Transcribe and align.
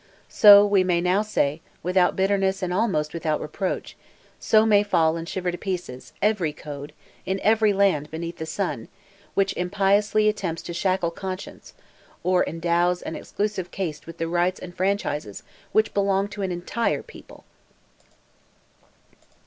So, 0.29 0.65
we 0.65 0.83
may 0.83 0.99
now 0.99 1.21
say, 1.21 1.61
without 1.83 2.15
bitterness 2.15 2.63
and 2.63 2.73
almost 2.73 3.13
without 3.13 3.39
reproach, 3.39 3.95
so 4.39 4.65
may 4.65 4.81
fall 4.81 5.15
and 5.15 5.29
shiver 5.29 5.51
to 5.51 5.59
pieces, 5.59 6.11
every 6.23 6.53
code, 6.53 6.91
in 7.23 7.39
every 7.43 7.71
land 7.71 8.09
beneath 8.09 8.37
the 8.37 8.47
sun, 8.47 8.87
which 9.35 9.53
impiously 9.55 10.27
attempts 10.27 10.63
to 10.63 10.73
shackle 10.73 11.11
conscience, 11.11 11.75
or 12.23 12.43
endows 12.47 13.03
an 13.03 13.15
exclusive 13.15 13.69
caste 13.69 14.07
with 14.07 14.17
the 14.17 14.27
rights 14.27 14.59
and 14.59 14.75
franchises 14.75 15.43
which 15.71 15.93
belong 15.93 16.27
to 16.29 16.41
an 16.41 16.51
entire 16.51 17.03
People! 17.03 17.43